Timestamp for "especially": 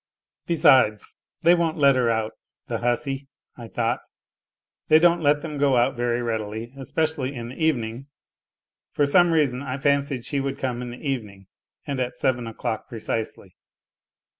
6.75-7.35